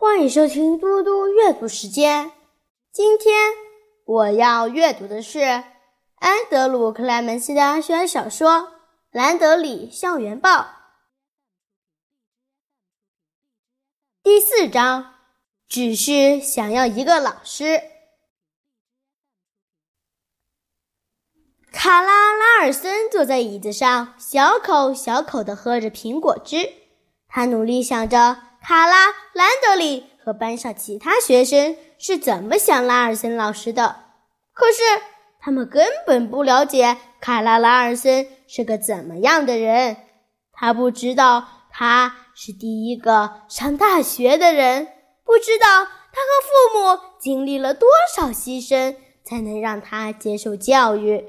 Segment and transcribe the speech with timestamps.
[0.00, 2.30] 欢迎收听嘟嘟阅读时间。
[2.92, 3.50] 今天
[4.04, 8.50] 我要阅读的是安德鲁·克莱门斯的悬小说
[9.10, 10.50] 《兰德里校园报》
[14.22, 15.14] 第四章，
[15.66, 17.82] 只是想要一个老师。
[21.72, 26.72] 卡拉拉尔森坐在椅子上，小口小口地喝着苹果汁。
[27.26, 28.47] 他努力想着。
[28.62, 34.04] 卡拉、兰德里和班上其他学生是怎么想拉尔森老师的？
[34.52, 34.82] 可是
[35.40, 39.96] 他们根本不了解卡拉拉尔森是个怎么样的人。
[40.52, 44.88] 他不知道他是第一个上大学的人，
[45.24, 51.24] 不知道他和父母经历了多少牺牲才能让他接受教育，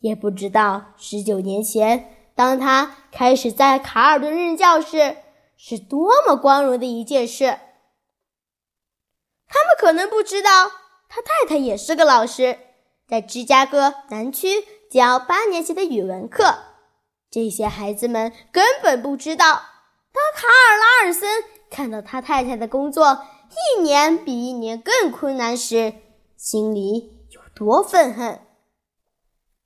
[0.00, 5.16] 也不知道十九年前当他开始在卡尔顿任教时。
[5.60, 7.58] 是多么光荣的一件事！
[9.48, 10.70] 他们可能不知道，
[11.08, 12.58] 他太太也是个老师，
[13.08, 16.58] 在芝加哥南区教八年级的语文课。
[17.28, 19.46] 这些孩子们根本不知道，
[20.12, 23.26] 当卡尔拉尔森看到他太太的工作
[23.76, 25.92] 一年比一年更困难时，
[26.36, 28.40] 心里有多愤恨。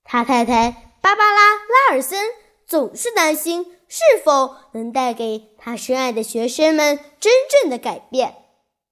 [0.03, 2.31] 他太太芭芭拉拉尔森
[2.67, 3.79] 总是担心。
[3.95, 8.37] 是否能带给他深爱的学生们真正的改变？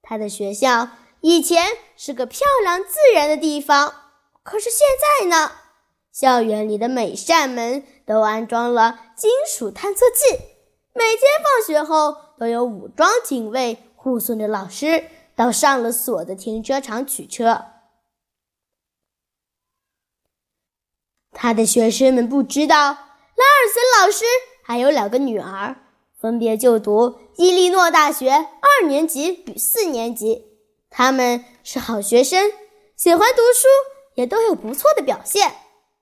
[0.02, 0.90] 他的学校
[1.22, 3.94] 以前是个漂亮自然的地方，
[4.42, 4.86] 可是现
[5.18, 5.52] 在呢？
[6.12, 10.36] 校园里的每扇门都安装了金属探测器，
[10.92, 17.64] 每天放学后都有武装警卫护送着老师到上了锁的停车场取车。
[21.32, 24.26] 他的学生们不知道，拉尔森老师。
[24.70, 25.78] 还有两个女儿，
[26.20, 30.46] 分别就读伊利诺大学二年级与四年级。
[30.88, 32.52] 他们是好学生，
[32.94, 33.66] 喜欢读书，
[34.14, 35.52] 也都有不错的表现。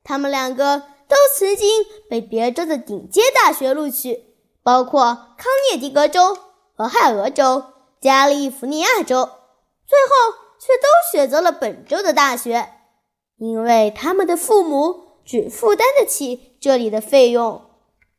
[0.05, 1.67] 他们两个都曾经
[2.11, 6.37] 被别州的顶尖大学录取，包括康涅狄格州、
[6.77, 7.65] 俄亥俄州、
[8.03, 9.31] 加利福尼亚州，
[9.87, 12.69] 最后却都选择了本州的大学，
[13.39, 17.63] 因为他们的父母只负担得起这里的费用。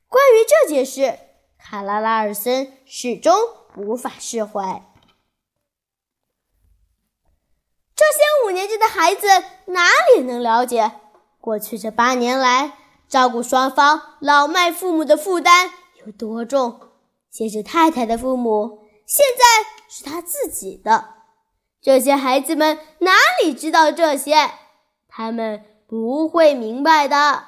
[0.10, 1.20] 关于这件事，
[1.60, 3.34] 卡拉拉尔森始终
[3.78, 4.84] 无法释怀。
[7.96, 9.28] 这些五年级的孩子
[9.68, 10.92] 哪里能了解，
[11.40, 12.74] 过去这八年来
[13.08, 15.72] 照顾双方老迈父母的负担
[16.04, 16.90] 有多重？
[17.30, 21.14] 先是太太的父母，现在是他自己的。
[21.80, 23.12] 这些孩子们哪
[23.44, 24.50] 里知道这些？
[25.08, 27.46] 他们不会明白的。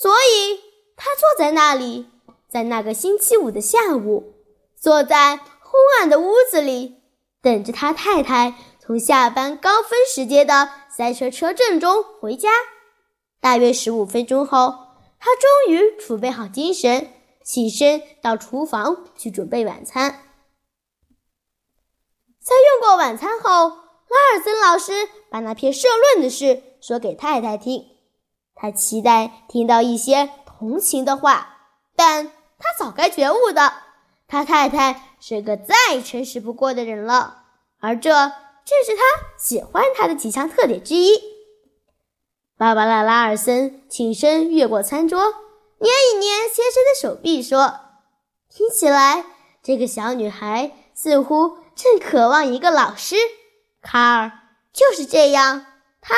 [0.00, 0.58] 所以，
[0.96, 2.08] 他坐在那里，
[2.48, 4.32] 在那个星期五的下午，
[4.74, 7.02] 坐在昏暗的屋子里，
[7.42, 12.48] 等着他太太从下班高峰时间的塞车车阵中回家。
[13.40, 14.74] 大约十五分钟后，
[15.18, 17.12] 他终于储备好精神，
[17.44, 20.24] 起身到厨房去准备晚餐。
[22.42, 23.68] 在用过晚餐后，
[24.08, 27.99] 拉尔森老师把那篇社论的事说给太太听。
[28.60, 31.56] 他期待听到一些同情的话，
[31.96, 33.72] 但他早该觉悟的。
[34.28, 37.44] 他太太是个再诚实不过的人了，
[37.80, 39.02] 而这正是他
[39.38, 41.18] 喜欢他的几项特点之一。
[42.58, 45.34] 芭芭拉·拉尔森起身越过餐桌，
[45.78, 47.80] 捏一捏先生的手臂，说
[48.50, 49.24] ：“听起来，
[49.62, 53.16] 这个小女孩似乎正渴望一个老师。
[53.80, 54.30] 卡尔
[54.70, 55.64] 就是这样，
[56.02, 56.14] 他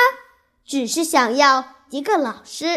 [0.66, 2.72] 只是想要。”一个老师，拉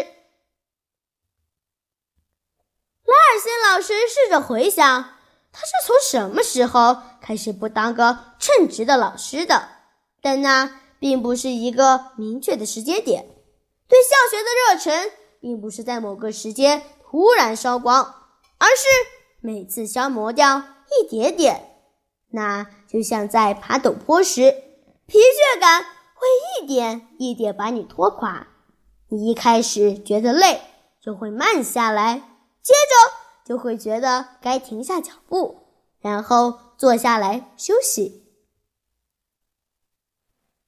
[3.32, 5.14] 尔森老师试着回想，
[5.50, 9.70] 他是从什么时候开始不当个称职的老师的？
[10.20, 13.26] 但那并不是一个明确的时间点。
[13.88, 15.10] 对校学的热忱，
[15.40, 18.04] 并不是在某个时间突然烧光，
[18.58, 18.84] 而是
[19.40, 21.78] 每次消磨掉一点点。
[22.32, 24.52] 那就像在爬陡坡时，
[25.06, 26.26] 疲倦感会
[26.60, 28.48] 一点一点把你拖垮。
[29.08, 30.60] 你一开始觉得累，
[31.00, 32.18] 就会慢下来，
[32.60, 33.12] 接着
[33.44, 35.58] 就会觉得该停下脚步，
[36.00, 38.24] 然后坐下来休息。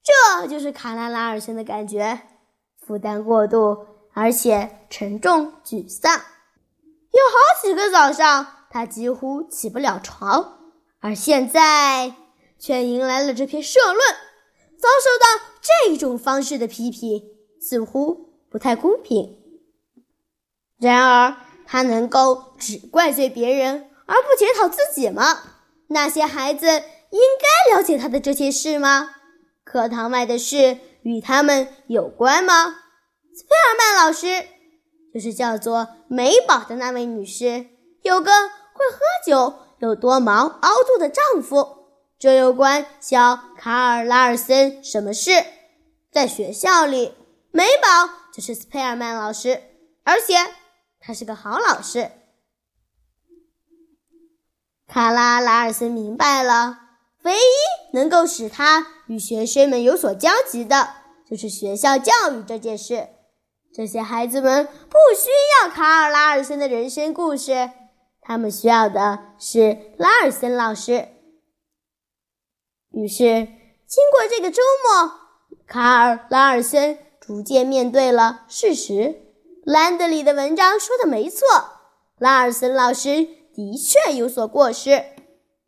[0.01, 2.21] 这就是卡拉拉尔森的感觉：
[2.77, 6.11] 负担过度，而且沉重、沮丧。
[6.13, 10.59] 有好几个早上，他几乎起不了床，
[10.99, 12.15] 而现在
[12.57, 13.99] 却迎来了这篇社论，
[14.77, 17.21] 遭受到这种方式的批评，
[17.61, 18.28] 似乎。
[18.49, 19.37] 不太公平。
[20.79, 21.35] 然而，
[21.65, 25.41] 他能够只怪罪别人，而不检讨自己吗？
[25.87, 29.15] 那些孩子应该了解他的这些事吗？
[29.63, 32.75] 课堂外的事与他们有关吗？
[33.33, 34.45] 斯佩尔曼老师，
[35.13, 37.67] 就是叫做美宝的那位女士，
[38.01, 41.77] 有个会喝酒、有多毛凹凸的丈夫。
[42.17, 45.31] 这又关小卡尔拉尔森什么事？
[46.11, 47.13] 在学校里，
[47.51, 49.61] 美宝是斯佩尔曼老师，
[50.03, 50.33] 而且
[50.99, 52.11] 他是个好老师。
[54.87, 56.79] 卡拉拉尔森明白了，
[57.23, 60.95] 唯一能够使他与学生们有所交集的，
[61.29, 63.09] 就是学校教育这件事。
[63.71, 65.29] 这些孩子们不需
[65.61, 67.69] 要卡尔拉尔森的人生故事，
[68.19, 71.09] 他们需要的是拉尔森老师。
[72.91, 73.23] 于是，
[73.85, 75.11] 经过这个周末，
[75.67, 76.97] 卡尔拉尔森
[77.29, 79.21] 逐渐面对了事实：
[79.63, 81.45] 兰德里的文章说的没错，
[82.17, 83.27] 拉尔森老师。
[83.53, 85.03] 的确有所过失，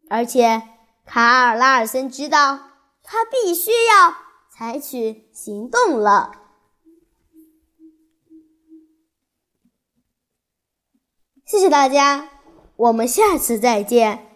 [0.10, 0.64] 而且
[1.06, 2.58] 卡尔拉尔森知道
[3.04, 4.16] 他必须要
[4.50, 6.32] 采取行动了。
[11.46, 12.30] 谢谢大家，
[12.76, 14.31] 我们下次再见。